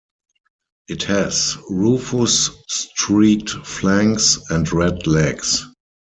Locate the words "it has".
0.87-1.57